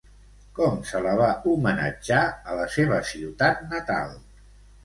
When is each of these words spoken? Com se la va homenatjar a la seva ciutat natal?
Com 0.59 0.79
se 0.91 1.01
la 1.07 1.11
va 1.19 1.27
homenatjar 1.51 2.23
a 2.31 2.57
la 2.61 2.67
seva 2.79 2.99
ciutat 3.13 3.63
natal? 3.75 4.21